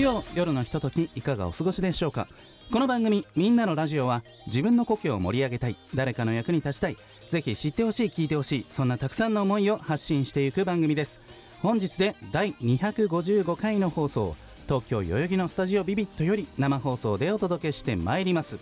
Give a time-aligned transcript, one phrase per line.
[0.00, 2.26] 月曜夜のひとときいかがお過ごしでしょうか？
[2.72, 6.96] この番組「みんなのラジオは」自分の故郷を盛り上げたい誰かの役に立ちたい
[7.26, 11.20] ぜひ知ってほしい聞いてほしいそんなたくさんの思いを発信していく番組です。
[11.60, 14.36] 本日で第255回の放送
[14.66, 18.58] 東京代々木のスタジオビビットより生放送でお届けしてまいります。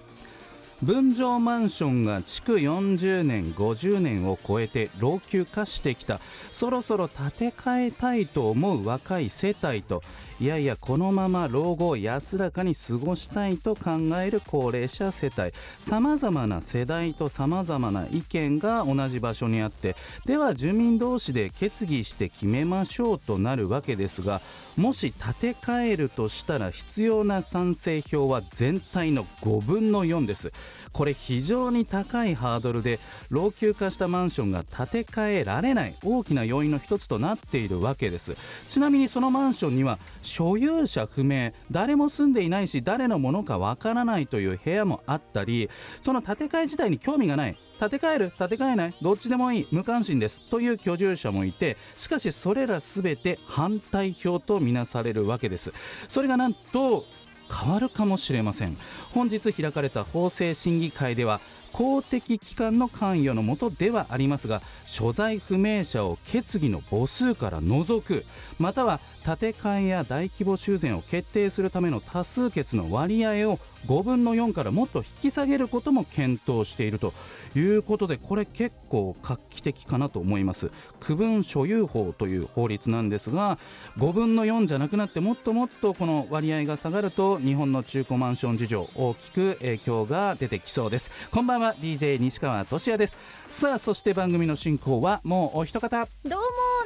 [0.82, 6.20] 分譲マンションが築40年50年を超えて老朽化してきた。
[6.52, 10.02] そろそろ建て替えたいと思う若い世帯と
[10.41, 15.52] いやいやこのまま老後を安らかに過ごしたいと考える高齢者世帯。
[15.80, 24.40] さまざまな世代とさまざまな意見が同じ場所にあってでは住民同士で決議して決めましょうとなるわけですが
[24.76, 30.52] もし建て替えるとしたら必要な賛成票は全体の5分の4です。
[30.93, 32.99] これ非常に高いハードルで
[33.30, 38.37] 老朽化したマンションが建て替えられない大きな要因の一つとなっているわけです。
[38.66, 47.59] ちなみにそのマンションには所有者不明誰も住んでいないし誰のものかわからないという部屋もあったりその建て替え自体に興味がない。
[47.79, 55.73] 建て替える建て替えないどっちでもいい無関心ですという居住者もいてしかしそれら全て反対票とみなされるわけです。
[56.09, 57.05] それがなんと
[57.51, 58.77] 変わるかもしれません。
[59.13, 61.41] 本日開かれた法制審議会では
[61.73, 68.25] 公的機関の関与のもとではありますが所在不明者を決議の母数から除く。
[68.59, 77.12] または建て替えや大規模修繕を決定するための多数決の割合を5分の4からもっと引き下げることも検討していると
[77.54, 80.71] いうことでこれ結構画期的かなと思います。
[80.99, 83.59] 区分所有法という法律なんですが
[83.99, 91.10] 5分の4じゃなくなってもっともっとこの割合が下がると日本の中古マンション事情大きく影響が出てきそうです。
[91.31, 93.19] こんばんは DJ 西川俊也です。
[93.50, 96.09] さあそして番組の進行はもうお一方。
[96.25, 96.41] どう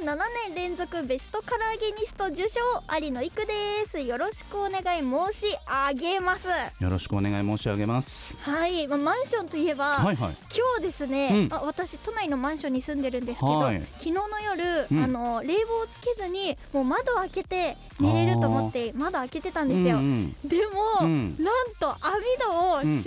[0.04, 0.16] も7
[0.48, 2.60] 年連続ベストカラーゲニスト受賞
[2.98, 3.52] 有野育で
[3.90, 4.00] す。
[4.00, 6.48] よろしくお願い申し上げます。
[6.48, 8.38] よろしくお願い申し上げます。
[8.40, 10.36] はい、まあ、マンションといえば、はいはい。
[10.50, 11.54] 今日ですね、うん。
[11.54, 13.82] あ私都内のマンションに住んでるんですけど、はい。
[13.98, 15.04] 昨日の夜、うん。
[15.04, 21.36] あの冷房をつけずにもう窓を開けて寝れると思って窓開けてたんですよ、うんでも、うん。
[21.38, 21.98] なんと網
[22.40, 23.02] 戸を閉め忘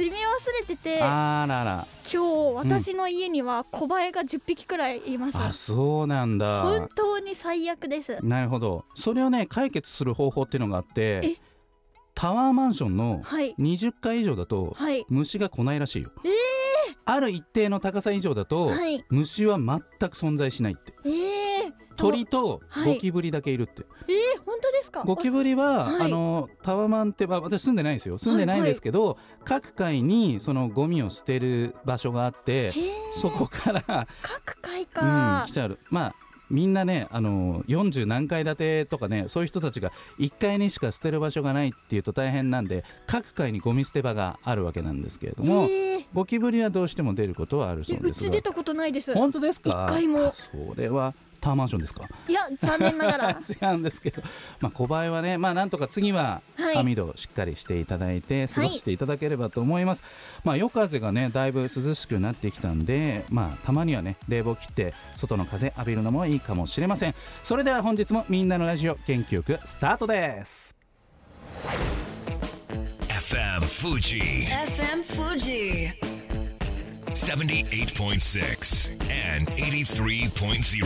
[0.60, 1.88] れてて、あらら。
[2.14, 6.62] 今日私の家には小バエが10匹くらいいました、あそうなんだ。
[6.62, 8.18] 本当に最悪です。
[8.24, 8.86] なるほど。
[8.96, 11.36] それをね解決する方法っていうのがあってえ？
[12.14, 13.54] タワーマンションのはい。
[13.60, 15.06] 20階以上だとはい。
[15.10, 16.30] 虫が来ないらしいよ、え
[17.04, 19.04] ある一定の高さ以上だと、はい。
[19.10, 20.94] 虫は全く存在しないって。
[21.04, 22.94] えー、鳥とはい。
[22.94, 25.04] ゴキブリだけいるって、えー、本当ですか？
[25.04, 26.02] ゴキブリは、はい。
[26.04, 28.18] あのタワマンって、まあ、私住んでないですよ。
[28.18, 32.74] 住んでないんですけど、各階にそのゴミを捨てる場所があって
[33.12, 36.16] そこから、各階うん、か来、ちゃうまあ
[36.50, 45.98] みんなねあの40何階建てとかねそういう人たちが1階にしか捨てる場所がないっていうと大変なんで各階にゴミ捨て場があるわけなんですけれども、え。
[45.98, 48.28] ーゴキブリはどうしても出ることはあるそうえですが。
[48.28, 49.14] うち出たことないです。
[49.14, 49.86] 本当ですか？
[49.88, 50.28] 一回も。
[50.28, 51.14] あそれは
[51.46, 52.10] タワーマンションですか？
[52.28, 53.30] いや残念ながら。
[53.40, 54.24] 違うんですけど、
[54.60, 56.78] まあ、小林はね、まあ、なんとか次ははい。
[56.78, 60.04] 網戸をしっかりしていただいて過ごしていただければと思います、
[60.44, 67.16] まあ、夜風がねだいぶ涼しくなってきたんで、まあ、たまにはね冷房切って外の風浴びるのもいいかもしれません。
[67.44, 70.76] それでは本日もみんなのラジオ元気よくスタートです。
[73.08, 76.15] FM Fuji FM Fuji
[77.16, 78.92] 78.6
[79.38, 80.86] and 83.0.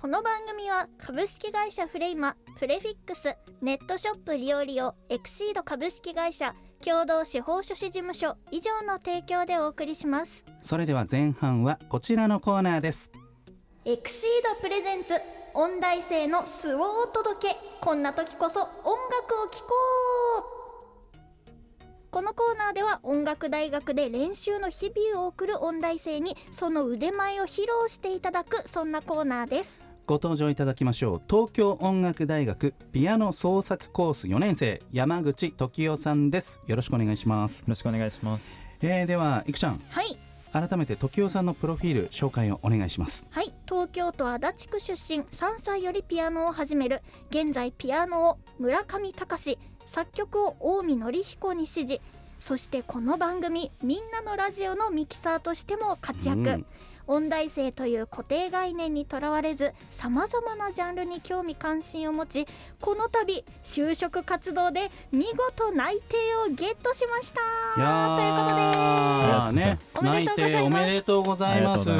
[0.00, 10.42] この番組は株式会社フレイマプレフィックスネットショップリオリオエクシード株式会社共同司法書士事務所以上の提供でお送りします。
[10.62, 13.12] それでは前半はこちらのコーナーです。
[13.84, 15.20] エクシードプレゼンツ
[15.52, 17.56] 音大生の素をお届け。
[17.82, 18.66] こんな時こそ音
[19.10, 19.74] 楽を聴こ
[20.56, 20.59] う
[22.10, 29.80] このコーナーでは音楽大学で練習の日々を送る音大生にその腕前を披露していただくそんなコーナーです。
[30.06, 31.22] ご登場いただきましょう。
[31.30, 36.60] 東京音楽大学ピアノ創作コース4年生山口時代さんです。
[36.66, 37.60] よろしくお願いします。
[37.60, 38.58] よろしくお願いします。
[38.82, 39.80] えー、ではいくちゃん。
[39.90, 40.18] はい。
[40.52, 43.24] 改めて時代さんのプロフィール紹介をお願いします。
[43.30, 43.54] はい。
[43.68, 49.58] 東京都足立区出身3歳よりピアノを始める現在ピアノを村上隆
[49.90, 52.00] 作曲を近江紀彦に指示。
[52.38, 56.66] そしてこの番組「みんなのラジオ」のミキサーとしても活躍、うん。
[57.08, 62.46] 音大生という固定概念にとらわれずさまざまなジャンルに興味関心を持ち
[62.80, 67.40] この度就職活動で見事内定をゲットしました。
[67.76, 68.32] いやという
[69.42, 70.20] ことで。
[70.24, 71.90] 内定おめでとうございます。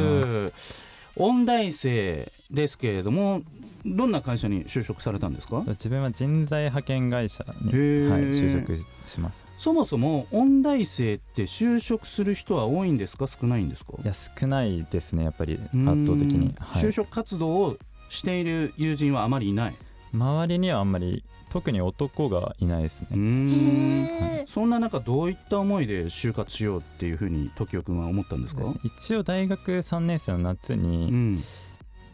[1.17, 3.43] 音大生ですけれども
[3.85, 5.62] どんな会社に就職されたんですか？
[5.69, 9.47] 自分は人材派遣会社に、はい、就職します。
[9.59, 13.27] そもそも音大生って就職する人は多いんですか？
[13.27, 13.94] 少ないんですか？
[14.03, 16.82] いや少ないですねやっぱり圧倒的に、はい。
[16.82, 17.77] 就職活動を
[18.09, 19.75] している友人はあまりいない？
[20.12, 23.17] 周りにはあんまり特に男がいないですね。
[23.17, 24.05] ん。
[24.05, 24.50] へー。
[24.50, 28.65] そんな中どういった思いで就活しようっていうふうに時代くんは思ったんですか？
[28.85, 31.44] 一応大学3年生の夏うに、ん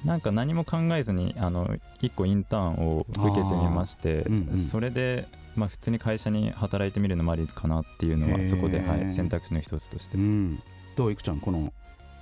[0.04, 1.66] なんか何も考えずにあの
[2.02, 4.58] 1個インターンを受けてみまして、うんうん。
[4.60, 5.26] それで、
[5.56, 10.16] まあ、普通に会社に働いてみるのもありかなっていうのはそこで、はい、選択肢の一つとして。
[10.16, 10.62] うん。
[10.96, 11.72] どういくちゃんこの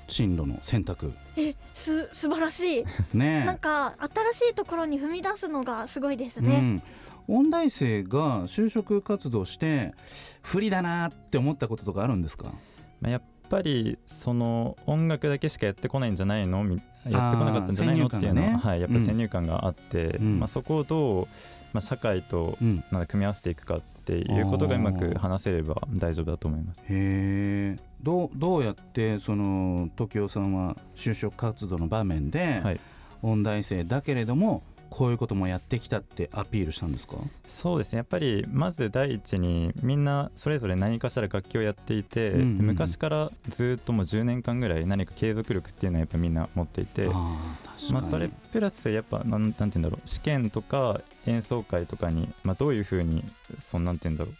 [0.08, 1.12] 進路の選択。
[1.36, 2.84] えす素晴らしい。
[3.16, 3.94] ねなんか
[4.32, 6.82] 新しいところに踏み出すのがすごいですね、
[7.28, 9.94] うん、音大生が就職活動して
[10.42, 12.52] 不利だなって思ったこととかあるんですか？
[13.00, 16.64] まあ、やっぱりその音楽だけしかやってこないんじゃないの？
[16.64, 18.06] みやってこなかったんじゃないの？
[18.06, 20.40] っていうのは、はい、やっぱり先入観があって、うん。
[20.40, 21.26] まあ、そこをどう、
[21.72, 22.82] まあ、社会と組
[23.14, 26.80] み合わせていくかっていうことがうまく話せれば大丈夫だと思います。
[26.82, 32.80] へえどうどうやってその時代さんは就職活動の場面で、はい。
[33.22, 34.62] 音大生だけれども
[34.96, 37.16] こういうこともやってきたってアピールしたんですか？
[37.48, 37.96] そうですね。
[37.96, 42.66] やっぱりまず第一にみんなそれぞれ何かしら楽器をやっていて、うんうんうん。
[42.66, 47.08] 昔からずっともう10年間ぐらい何か継続力っていうのはやっぱみんな持っていて。
[47.08, 53.24] ああ確かに、まあ、それプラスやっぱなんなんて言うんだろう試験とか演奏会とかに、まあ、どういうふうに
[53.58, 54.30] そのなんて言うんだろ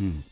[0.00, 0.24] う、うん。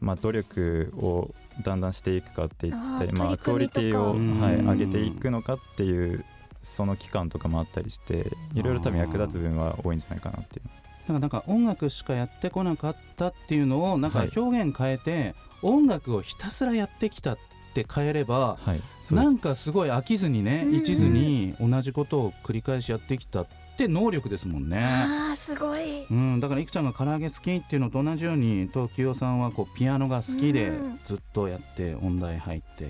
[0.00, 1.28] まあ、努力を
[1.64, 6.24] だんだんしていくかって言ったりまあ、クオリティを、はい、うん上げていくのかっていう
[6.64, 10.66] その期間とかもあったりしていろいろ多分役立つ部分は多いんじゃないかなっていう。
[10.66, 14.30] だからなんか音楽しかやってこなかったっていうのをなんかはい。
[14.34, 17.38] 表現変えて、音楽をひたすらやってきたっ
[17.74, 18.80] て変えればはい。
[19.14, 20.74] なんかすごい飽きずにねうん。
[20.74, 23.46] 一途に同じことを繰り返しやってきたっ
[23.76, 24.78] て能力ですもんね。
[24.82, 26.06] あーすごい。
[26.10, 31.00] うん、だからいくちゃんが唐揚げ好きっていうのと同じように東京さんはこうピアノが好きでうん。
[31.04, 32.88] ずっとやって音大入ってっ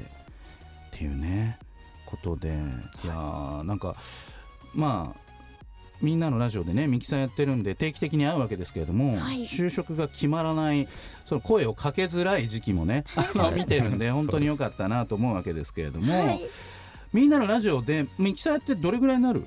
[0.93, 1.59] ていうね
[2.16, 3.06] ことでい。
[3.06, 3.96] やーなんか
[4.75, 5.20] まあ
[6.02, 9.40] みんなのラジオでねミキさんやってるんで定期的に会うわけですけれども、はい。
[9.40, 10.88] 就職が決まらない
[11.25, 16.40] その声をかけづらい時期もね あの見てるんで 本当に良かったなと思うわけですけれども、はい。
[17.12, 19.44] みんなのラジオでミキさんやってどれぐらいになる？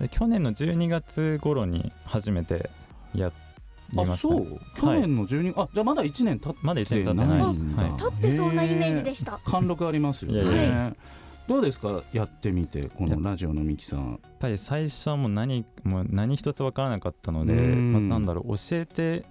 [0.00, 2.70] で去年の12月頃に初めて
[3.14, 3.32] や
[3.92, 4.28] りあました。
[4.34, 4.60] ね、そう。
[4.76, 7.92] 去年の12、あじゃあまだ1年経ってまだ1年経ってないです、んだはい。
[7.92, 9.40] 立ってそうなイメージでした。
[9.44, 10.42] 貫禄ありますよね。
[10.42, 10.96] いやいや
[11.50, 12.04] どうですか？
[12.12, 14.10] やってみてこのラジオのミキさん。
[14.10, 17.92] やっぱり最初はもう何もう何一つ分からなかったので、うん。
[17.92, 19.24] まあ、なんだろう教えて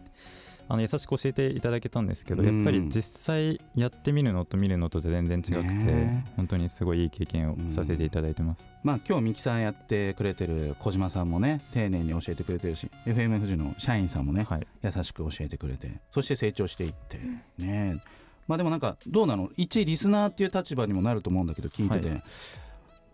[0.68, 2.58] あの優しく教えていただけたんですけど、うん。
[2.58, 14.68] やっぱり実際やってみるのと見るのとじゃ全然違くて、ね本当にすごいいい経験をさせていただいてます、まあ今日ミキさんやってくれてる小島さんもね丁寧に教えてくれてるし FM 富士の社員さんもねはい。
[14.84, 17.18] 優しく教えてくれてそして成長していって
[17.60, 18.04] ね
[18.50, 19.52] まあでもなんかどうなの？
[19.58, 22.22] 一リスナーっていう立場にもなると思うんだけど聞いてて、は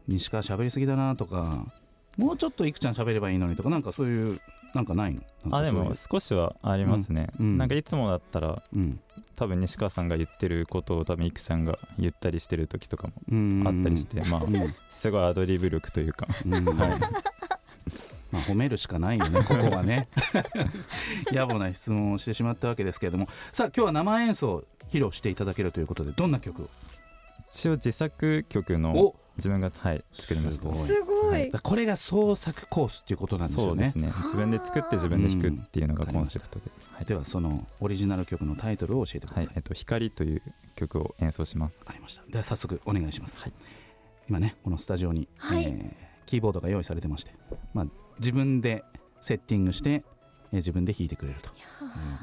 [0.07, 1.65] 西川喋りすぎだなとか。
[2.17, 4.39] もうちょっといくちゃん喋ればいいのにとかなんかそういう
[4.73, 5.21] なんかないの？
[5.51, 7.45] あでも少しはありますね、うん。
[7.47, 7.57] うん。
[7.57, 9.01] なんかいつもだったらうん。
[9.35, 13.63] 多分西川さんが言ってることを多分いくちゃんが言ったりしてる時とかもうん。
[13.67, 14.73] あったりして、まあうん。
[14.89, 16.27] すごいアドリブ力というか。
[16.45, 16.65] うん。
[16.77, 16.99] は い
[18.31, 20.09] まあ、褒めるしかないよね、ここはね。
[21.31, 26.63] 野暮な質問をしてしまったわけですけれども、さあ、今日は生演奏を披露していただけるということで、どんな曲？
[26.63, 26.69] を
[27.49, 29.15] 一応自作曲のお。
[29.37, 30.63] 自分が、はい、作りました。
[30.63, 30.87] すごい。
[30.87, 31.51] すごはい。
[31.51, 33.91] これが創作コースっていうことなんですよね。
[33.91, 34.15] そうです。
[34.17, 34.23] ね。
[34.23, 37.05] 自分で作って自分で弾くっていうのがコンセプトで、はい。
[37.05, 39.45] では、そのオリジナル曲のタイトルを教えてください。
[39.47, 39.53] はい。
[39.57, 40.41] えっと、光という
[40.75, 41.79] 曲を演奏します。
[41.79, 42.23] わかりました。
[42.29, 43.41] では、早速お願いします。
[43.41, 43.53] はい。
[44.29, 45.63] 今ね、このスタジオに、はい。
[45.63, 47.33] えーキーボードが用意されてまして、
[47.75, 47.85] まあ、
[48.17, 48.83] 自分で
[49.21, 50.03] セッティングして、
[50.51, 51.53] えー自分で弾いてくれるという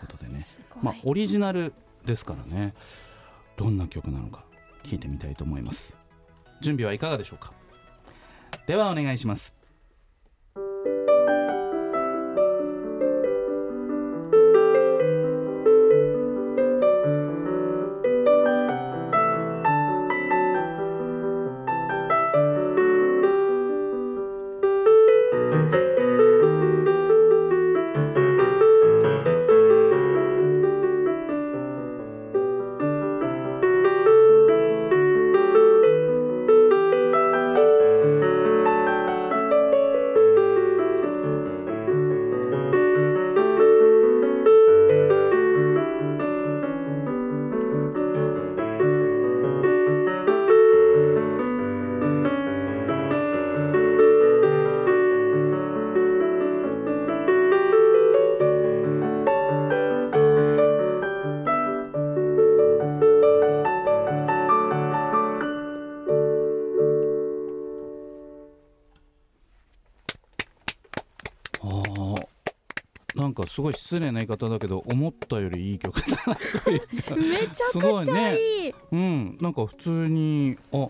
[0.00, 0.44] ことでね。
[0.82, 1.72] まあ、オリジナル
[2.04, 2.74] ですからね。
[3.56, 4.44] どんな曲なのか
[4.82, 5.98] 聞いてみたいと思います。
[6.60, 7.52] 準備はいかがでしょうか。
[8.66, 9.54] ではお願いします。
[73.52, 77.16] すごい失礼な言い方だけど思ったよりいい曲だなというか。
[77.16, 79.38] めちゃくすごいちゃねいいうん。
[79.42, 80.88] なんか普通にあ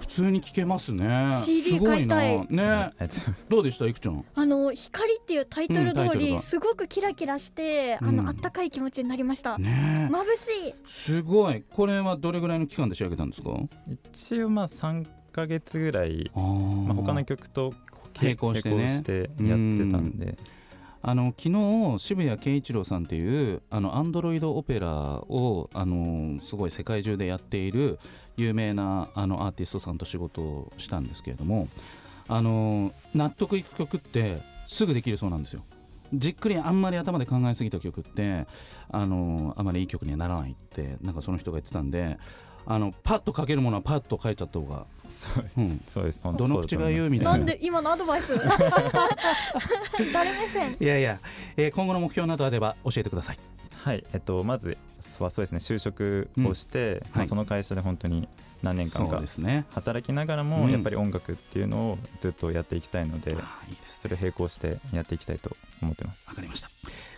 [0.00, 1.30] 普通に聴けますね。
[1.44, 2.16] CD すごいな。
[2.16, 2.62] 買いね。
[2.62, 3.86] ありがとうございますどうでした？
[3.86, 4.24] いくちゃん。
[4.34, 8.16] あの光っていうタイトル通りすごくキラキラしてあうん。
[8.16, 9.58] のあったかい気持ちになりました。
[9.58, 10.08] ね。
[10.10, 10.24] 眩
[10.64, 10.74] しい。
[10.86, 11.62] すごい。
[11.70, 13.50] これはどれぐらいの期間で仕上げたんですか？
[14.10, 17.74] 一応まあ3ヶ月ぐらい、まあ、他の曲と
[18.22, 18.76] 並行してね。
[18.76, 19.36] 並行してやって
[19.92, 20.38] たんで
[21.06, 27.98] あの昨日渋谷慶一郎さんっていうあのアンドロイドオペラをあのすごい世界中でやっている
[28.38, 31.68] 有名なあのアーティストさんと仕事をしたんですけれども
[32.26, 35.62] あの納得いく曲ってすぐできるそうなんですよ。
[36.14, 38.46] じっくりあんまり頭で考えすぎた曲って
[38.90, 42.18] あのあまりいい曲にはならないってなんかその人が言ってたんで
[42.66, 46.20] あのパッと書けるものはパッと書いちゃった方が、そううん、そうです。
[46.22, 47.32] どの口が言うみたいな。
[47.32, 47.36] な。
[47.38, 48.32] んで今のアドバイス？
[50.12, 50.76] 誰目線？
[50.80, 51.18] いやいや、
[51.56, 53.38] えー今後の目標などあれば教えてください。
[53.84, 54.78] はいえっとまず
[55.20, 58.26] はそうですね就職をして、まはいあその会社で本当に
[58.62, 59.20] 何年間か。
[59.74, 66.70] 働きながらうんもやっぱり音楽っていうのをずっとやっていきたいので、あーいいですそれを並行してやっていきたいと思ってますわかりました。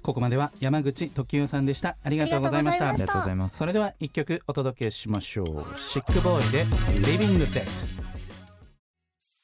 [0.03, 1.97] ここまでは山口時生さんでした。
[2.03, 5.79] ありがとうございましたありがとうございますそれでは一曲お届けしましょう。
[5.79, 6.67] シックボーイで
[7.07, 7.65] Living Dead。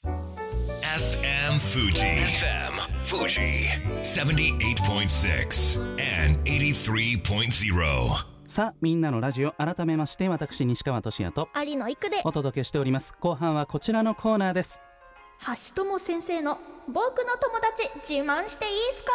[0.02, 1.92] FM Fuji.
[1.94, 2.71] FM
[3.12, 3.68] Fuji.
[4.00, 5.78] 78.6
[6.24, 8.24] and 83.0.
[8.46, 13.14] さあみんなのラジオ改めまして私西川俊也と有野育でお届けしております。
[13.20, 14.80] 後半はこちらのコーナーです。
[15.46, 19.10] 橋友先生の僕の友達自慢していいっすか？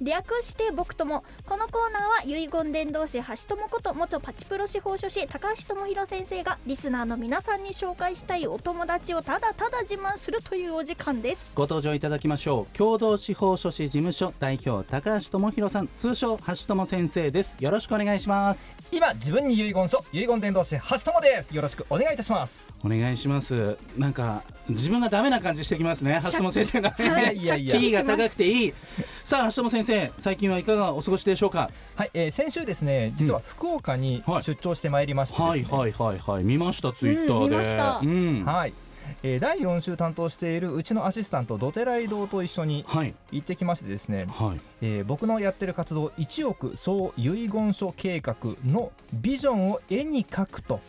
[0.00, 12.76] 略して僕ともこのコーナーは遺言伝道師橋友こと元パチプロ司法書士高橋智博先生がリスナーの皆さんに紹介したいお友達をただただ自慢するというお時間ですご登場いただきましょう。
[12.76, 17.56] 共同司法書士事務所代表高橋智博さん、通称橋友先生です。
[17.60, 18.79] よろしくお願いします。
[18.92, 23.76] 今自分に遺言書遺言伝道師橋友ですよろしくお願いいたしますお願いします。
[23.96, 26.20] なんか自分がダメな感じしてきますね。
[26.24, 26.94] 橋友先生 が
[27.30, 28.74] いいやいやキーが高くていい。
[29.24, 31.70] さあ橋友先生、最近はいかがお過ごしでしょうか？
[31.94, 37.50] はい、えー、先週ですね実は福岡にはい出張してまいりましてですね、はいはいはいはい見ましたツイッターで。
[37.50, 38.44] 見ましたうん。
[38.44, 38.72] はい
[39.22, 43.14] えー第4週担当しているうちのアシスタントドテライ堂と一緒にはい。
[43.32, 44.60] 行ってきましてですね、はい。
[44.82, 50.80] えー僕のやってる活動1億総遺言書計画のビジョンを絵に描くと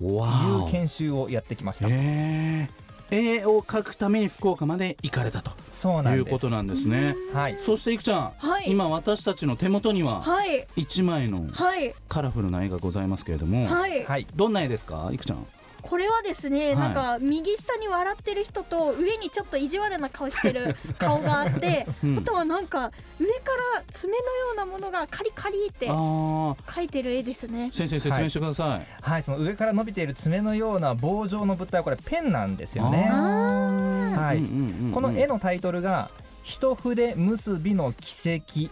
[0.00, 5.50] わいーう研修をやってきました、えー、絵を描くために福岡まで行かれたと。
[5.70, 6.24] そうなんです。
[6.24, 7.14] いうことなんですね。
[7.34, 7.58] はい。
[7.60, 8.70] そしていくちゃん、はい。
[8.70, 10.66] 今私たちの手元にははい。
[10.76, 11.94] 一枚のはい。
[12.08, 14.02] カラフルな絵がございますけれども、はい。
[14.04, 14.26] はい。
[14.34, 15.46] どんな絵ですかいくちゃん？
[15.82, 16.76] これはですね、はい。
[16.76, 22.18] なんか右下に笑ってる人と上にちょっと意地悪な顔してる 顔があって、うん。
[22.18, 24.22] あとはなんか上から爪のよ
[24.54, 26.56] うなものがカリカリってあー。
[26.66, 27.70] 描いてる絵ですね。
[27.72, 28.86] 先生説明してください。
[29.02, 33.08] はいその上から伸びている爪のような棒状の物体はこれペンなんですよね。
[33.10, 33.16] あ
[34.16, 34.92] はい、うんうんうんうん。
[34.92, 36.10] この絵のタイトルが
[36.42, 38.68] 「一筆結びの奇跡」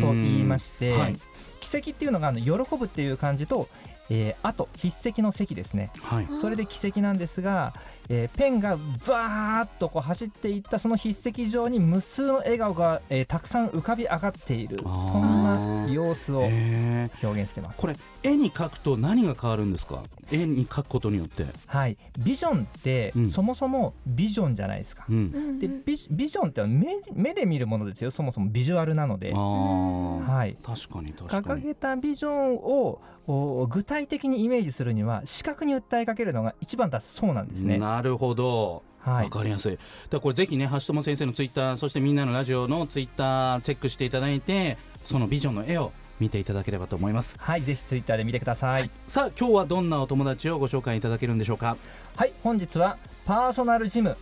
[0.00, 1.00] と言いまして、うん。
[1.00, 1.16] はい。
[1.60, 3.68] 奇跡っていうのがあの喜ぶっていう漢字と、
[4.10, 5.90] えーあと筆跡の跡ですね。
[6.02, 6.28] はい。
[6.40, 7.72] それで奇跡なんですが、
[8.08, 14.78] えーペンがバーッとこう走っていったその筆跡上に無数の笑顔が、えーたくさん浮かび上がっている。
[14.78, 17.80] そんな様子を表現してます。
[17.80, 20.02] これ絵に描くと何が変わるんですか？
[20.30, 21.46] 絵に描くことによって。
[21.66, 21.96] はい。
[22.18, 23.30] ビジョンって、うん。
[23.30, 25.58] そもそもビジョンじゃないですか、うん。
[25.60, 28.10] でビジビジョンって目目で見るものですよ。
[28.10, 29.32] そもそもビジュアルなので。
[29.34, 30.56] ああ、はい。
[30.62, 31.62] 確かに確か掲に。
[31.62, 37.78] げたビジョンをお具体的にイメージするには視覚に訴えかけるのが一番だそうなんですね。
[37.78, 38.82] なるほど。
[39.04, 39.78] わはい、かりやすい。
[40.10, 47.36] だこれぜひね橋友先生のツイッターそしてみんなのラジオのツイッターチェックしていただいてそのビジョンの絵を見ていただければと思います。
[47.38, 48.90] はい、ぜひツイッターで見てください。
[49.06, 51.76] さあ今日はどんなお友達をご紹介いただけるんでしょうか？
[52.16, 52.96] はい、本日は
[53.26, 54.16] パーソナルジム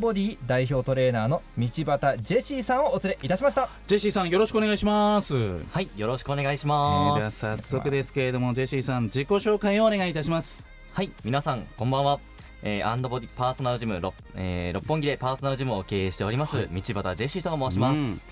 [0.00, 3.68] ボディ代表トレーナーの道端ジェシーさんをお連れいたしました。
[3.86, 5.34] ジェシーさんよろしくお願いします。
[5.34, 7.56] えーはい、よろしくお願いしでまはす。
[7.56, 10.68] 早速ですけれどもジェシーさん自己紹介をお願いいたします。
[10.92, 12.18] はい、皆さんこんばんは。
[12.62, 18.26] えー、アンドボディパーソナルジム六、えー、六本木でパーソナルジムを経営しております、道端ジェシーと申します。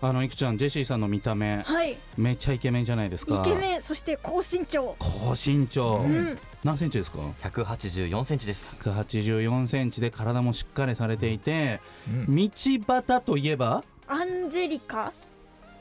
[0.00, 3.36] あのいくちゃんジェシーさんの見た目はい、めっちゃイケメンじゃないですか。
[3.36, 4.96] イケメンそして高身長。
[4.98, 8.78] 高身長、うん、何センチですか？184センチです。
[8.80, 11.80] 184センチで体もしっかりされていて、
[12.28, 12.50] うん道
[12.86, 13.82] 端といえば？
[14.06, 15.12] アンジェリカ？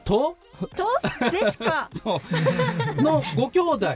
[0.06, 0.38] と？
[0.76, 0.88] と？
[1.30, 1.90] ジェシカ？
[1.92, 2.22] そ
[2.98, 3.96] うのご兄弟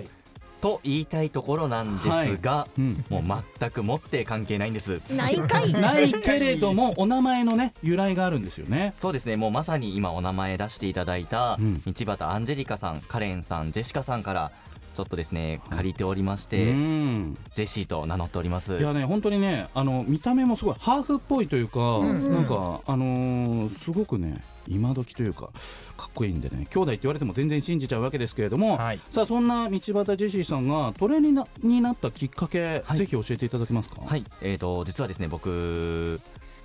[0.61, 3.05] と言いたいところなんですが、うん。
[3.09, 5.01] もう全くもって関係ないんです。
[5.15, 5.71] ないかい。
[5.73, 8.91] ないけれどもお名前のね由来があるんですよね。
[8.93, 9.35] そうですね。
[9.35, 11.81] もうまさに今お名前出していただいたうん。
[11.81, 14.51] 道端アンジェリカさんカレンさんジェシカさんから
[14.97, 17.37] ちょっとですね借りておりましうて、ん。
[17.51, 18.79] ジェシーと名乗っております。
[18.79, 22.33] いやね本当にねあの見た目もすごいハーフっぽいというか、んうん。
[22.33, 25.51] なんかあのーすごくね今時というか
[25.97, 28.99] かっこいいんでね兄弟って言われても全然信じちゃうわけですけれども、はい。
[29.11, 32.97] さあそんな道端ジェシーさんがトレーニーなになったきっかけ、はい。
[32.97, 34.01] ぜひ教えていただけますか？
[34.03, 34.23] はい。
[34.41, 36.19] えー、と実はですね僕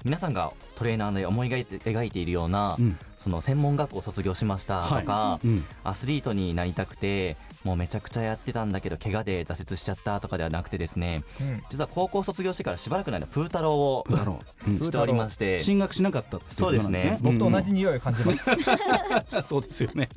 [0.04, 11.62] 皆さんがトレーナーで思い描いて描いているような、うんその専門学校を卒業しましたとか、うんアスリートになりたくてもうめちゃくちゃやってたんだけど怪我で挫折しちゃったとかではなくてですねうん。
[11.70, 17.18] 実は高校卒業してからしばらくの間プータローをだろう、うんしておりまして進学しなかったっていうことなんですね。
[17.22, 19.42] そう僕と同じ匂いを感じます、うん。
[19.42, 20.08] そうですよね。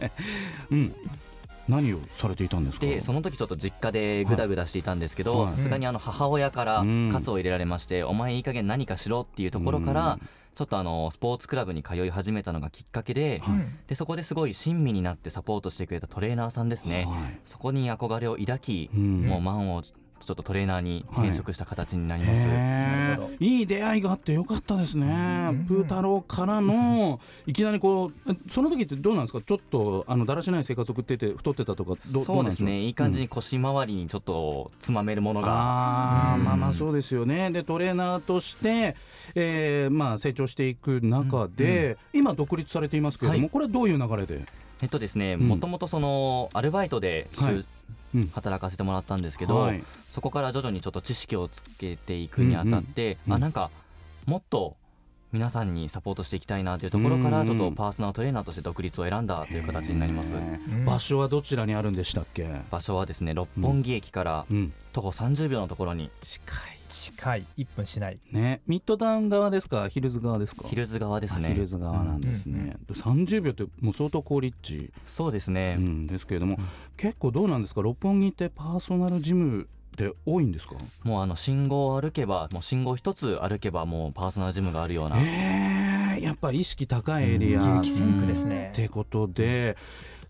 [0.72, 0.96] うん。
[1.68, 2.86] 何をされていたんですか？
[2.86, 5.50] でその時ちょっと実家でグダグダしていたんですけどはい。
[5.50, 7.10] さすがにあの母親からうん。
[7.12, 10.20] 喝を入れられまして、お前いい加減何かしろっていうところから、
[10.56, 17.40] ちょっとあのスポーツクラブに通い始めたのがきっかけで,、うんでそこですごい親身になってサポートしてくれたトレーナーさんですね、はい。
[17.44, 19.22] そこに憧れを抱き、うん。
[19.28, 19.84] もう満を
[20.20, 23.34] ちょっとトレーナーに転職した形になります、へなるほど。
[23.36, 25.66] ーいい出会いがあってよかったですね、ん。
[25.68, 29.42] プー太郎からのいきなりこうえその時ってどうなんですか？
[29.42, 32.80] ちょっとあのだらしない生活を送ってて太ってたとかどそうですね。
[32.82, 36.44] いい感じにに腰回りにちょっとつまめるものが、うん。
[36.44, 37.50] まあまあそうですよね。
[37.52, 38.96] でトレーナーとして、
[39.36, 43.50] えーまあ、成長していく中で、今独立されていますけれども、はい。
[43.50, 44.46] これはどういう流れで、
[44.82, 45.48] えっとですねうん。
[45.48, 47.54] もともとそのアルバイトで週、はい。
[47.56, 47.66] うん
[48.34, 49.84] 働かせてもらったんですけど、はい。
[50.10, 53.70] そこから徐々にちょっと知識をつけていくにあたって、うんうんあなんか
[54.26, 54.76] もっと
[55.32, 60.36] 皆さんにサポートしていきたいなというところからうんちょっとパーソナルトレーナーとして独立を選んだという形になります。
[60.86, 66.10] 場所はどちらにあるんでしたっけ、場所はですね六本木駅からうん、徒歩30秒のところに。
[66.22, 66.44] 近
[66.90, 68.20] 近い1分しない。
[68.32, 68.62] いね。
[68.68, 69.88] ミッドタウン側ですか？
[69.90, 70.68] ヒルズ側ですか？
[70.68, 71.48] ヒルズ側ですね。
[71.50, 76.58] あヒルズ側なんですね、30秒ってもう相当高立地、そうですね、うん、ですけれども、
[76.98, 77.82] 結構どうなんですか？
[77.82, 79.66] 六本木ってパーソナルジムっ
[79.98, 80.76] て多いんですか？
[81.04, 87.80] もうあの信号を歩けばもう信号一つ歩けばもうパーソナルジムがあるような、えー、やっぱ意識高いエリア。
[87.80, 88.72] っ激戦区ですね。
[88.76, 89.78] てことで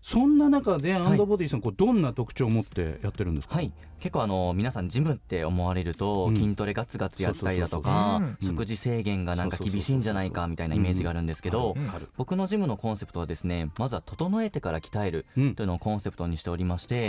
[0.06, 3.56] そんな中でアンドボディさん、こうどんな特徴を持ってやってるんですか？
[3.56, 3.72] はい。
[3.98, 6.36] 結構あの皆さんジムって思われるとうん。
[6.36, 11.74] 筋トレガツガツやったりだとか食事制限がなんか厳しいんじゃないかみたいなイメージがあるんですけど
[12.16, 15.54] 僕のジムのコンセプトはですねまずは整えてから鍛えるうん。
[15.56, 17.08] というのをコンセプトにしておりまして、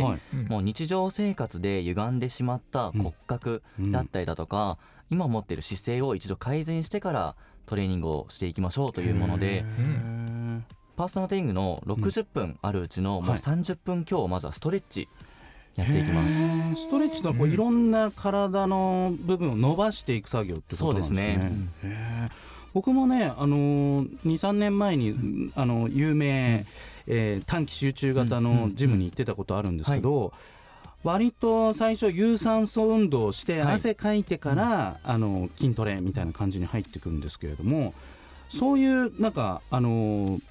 [0.49, 4.79] もう日常生活で歪んでしまった骨格だったりだとか、
[5.11, 7.35] 今持っている姿勢を一度改善してから
[7.67, 9.63] トレーニングをしていきましょうというものでへ
[10.97, 15.07] パーソナルトレーニングの60分あるうちのもうはい30分強をまずはストレッチ
[15.75, 16.81] やっていきーます。
[16.81, 21.37] ストレッチとはこういろんな体の部分を伸ばしていく作業ってことなんですね。
[21.39, 22.29] そうですね。
[22.73, 26.65] 僕もね、あのー、23年前に、あの有名、
[27.05, 30.33] えー短期集中型のジムに行ってたことあるんですけど、
[31.03, 33.75] 割と最初有酸素運動をしてはい。
[33.75, 37.93] 汗かいてから、あの筋トレみたいな感じに入ってくるんですけれども
[38.49, 40.41] そういうなんかあのー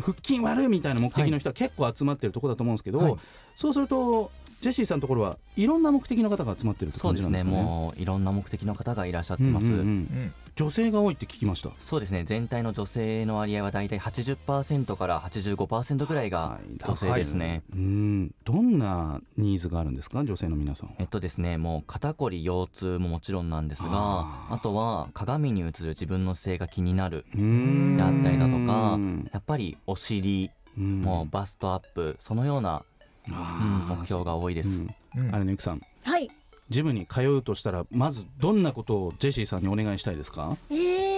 [0.00, 3.16] 腹筋割るみたいな目的の人は結構集まってるところだと思うんですけど、はい。
[3.54, 4.30] そうすると
[4.62, 7.62] ジェシーさんのところはいろんな目的の方が集まってるってそうですね感じなんですかね？
[7.64, 9.86] もういろんな目的の方がいらっしゃってます、うんうんうん。
[9.86, 11.70] うん女性が多いって聞きました。
[11.78, 20.90] そうですね全体の女性の割合はだいたい80%から85%ぐらいが女性ですね、うん、どんなニーズがあるんですか、女性の皆さん。
[20.90, 20.96] は。
[20.98, 27.96] えっとですねもう肩こり腰痛ももちろんなんですがあとは鏡に映る自分の姿勢が気になるうん。
[27.96, 32.82] であったりだとかうんやっぱりお尻もうバストアップそのような、
[33.26, 34.86] 目標が多いです、
[35.32, 35.80] あれねゆきさん。
[36.02, 36.30] はい。
[36.70, 40.56] ジムに通うとしたらまずどんなことをジェシーさんにお願いしたいですか？
[40.70, 41.11] えー、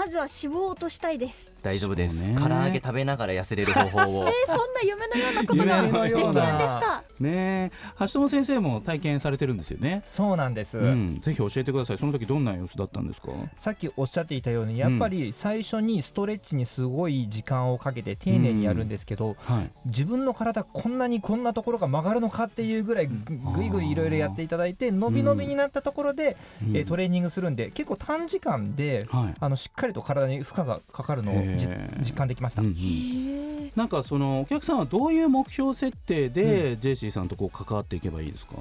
[0.00, 1.54] まずは脂肪を落としたいです。
[1.62, 4.24] 大丈夫です、唐揚げ食べながら痩せれる方法を。
[4.26, 6.40] えー、そんな夢のようなことが夢のできるんですような。
[6.42, 11.98] かねえ橋友先生も体験されてるんですよね、そうなんです、うん、ぜひ教えてください。
[11.98, 13.28] その時どんな様子だったんですか？
[13.58, 19.70] さっきおっしゃっていたようにやっぱり最初にストレッチにすごい時間をかけて丁寧にやるんですけど、はい。
[19.84, 26.74] 自分の体こんなにこんなところが曲がるのかっていうぐらいぐぐいぐいいろいろやっていただいて伸び伸びになったところで、うん。
[26.74, 29.34] えートレーニングするんで結構短時間ではい。
[29.38, 31.34] あのしっかりと体に負荷がかかるのを
[32.00, 33.72] 実感できました、うんうへんー。
[33.76, 38.54] なんかそのお客さんはどういう目標設定でジェシーさんとこう関わっていけばいいですか、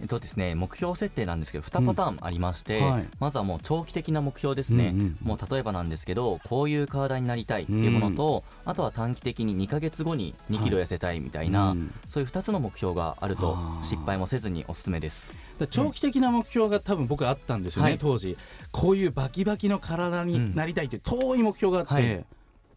[0.00, 2.90] えっとですね、目標設定なんですけど2パターンありまして、うん。
[2.90, 3.04] はい。
[3.20, 15.34] まずはもう長期的な目標ですね、うんうんもう例えばなんですけどこういう体になりたいっていうものと、あとは短期的に2ヶ月後に2キロ痩せたいみたいな、うんそういう2つの目標があると失敗もせずにおすすめです
[15.70, 17.98] 長期的な目標が多分僕あったんですよね、はい。
[17.98, 18.36] 当時。
[18.72, 22.24] こういうバキバキの体になりたいっていう遠い目標があって、はい。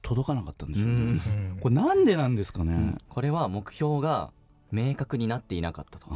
[0.01, 1.15] 届かなかったんですよ、うん。
[1.15, 1.21] ね、
[1.59, 4.29] これなんでなんですかね、これは目標が
[4.71, 6.07] 明確になっていなかったと。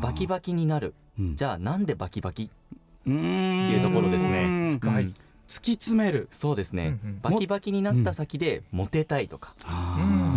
[0.00, 0.94] バキバキになる。
[1.18, 1.36] うん。
[1.36, 2.50] じゃあなんでバキバキ？
[3.06, 3.66] うーん。
[3.66, 4.78] っていうところですね。
[4.80, 5.04] 深い。
[5.04, 5.14] うん。
[5.48, 6.28] 突き詰める。
[6.30, 7.20] そうですね、うんうん。
[7.22, 9.54] バキバキになった先でモテたいとか、
[9.98, 10.27] うん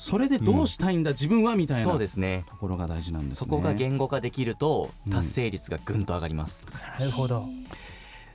[0.00, 2.46] それでどうしたいんだ、自分はみたいなそうとですね。
[2.58, 3.36] ころが大事なんですね。
[3.36, 6.66] そこが言語化できるとうん達成率がぐんと上がります、
[6.98, 7.44] なるほど。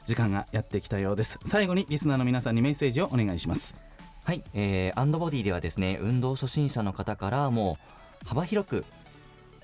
[0.05, 1.39] 時間がやってきたようです。
[1.43, 3.73] 最後にリスナーの皆さんにメッセージをお願いします。
[4.25, 7.79] はい、えーアンドボディではですね運動初心者の方からも
[8.23, 8.85] う幅広く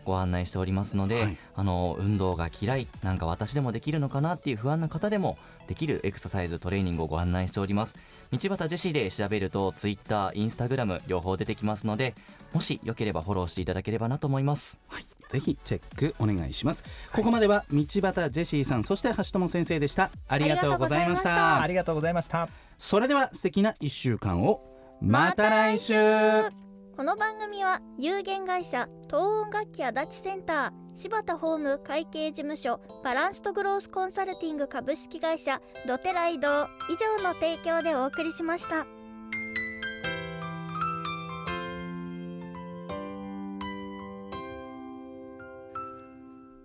[0.03, 1.37] ご案内しておりますので、はい。
[1.55, 5.37] あの運動が嫌いなんか私でもできるのかなっていう不安な方でも
[5.67, 7.95] できるエクササイズトレーニングをご案内しております
[8.31, 12.15] 道端ジェシーで調べると Twitter、Instagram 両方出てきますので
[12.53, 14.81] もしよければフォローしていただければなと思います。
[15.29, 20.11] ぜひチェックお願いします、ここまでは道端ジェシーさんそして橋友先生でした。
[20.27, 22.29] ありがとうございましありがとうございました。
[22.29, 22.49] たありがとうございました。
[22.77, 24.61] それでは素敵な1週間を。
[25.01, 26.70] また来週
[27.01, 38.85] この番組は有限会社東音楽器足立センター柴田ホーム会計事務所バランスとグロースコンサルティング株式会社ドテライド以上の提供でお送りしました。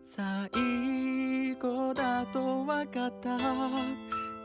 [0.05, 3.38] 最後だと分かった。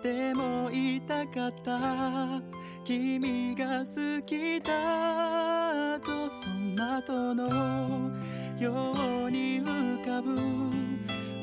[0.02, 2.42] でも言いたかった。
[2.86, 5.41] 君が好きだ。
[7.02, 8.12] の後の
[8.60, 8.72] よ
[9.26, 10.40] うに浮かぶ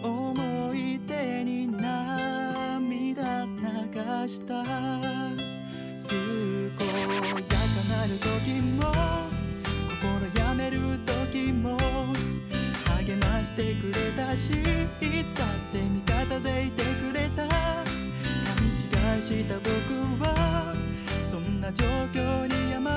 [0.02, 4.68] 思い出に涙流した健
[6.58, 6.94] やか
[7.90, 8.92] なる時も
[10.00, 11.76] 心やめる時も
[12.98, 14.54] 励ましてくれたしい
[15.00, 17.56] つだって味方でいてくれた勘
[19.16, 19.68] 違いした僕
[20.22, 20.72] は
[21.28, 22.87] そんな状況に甘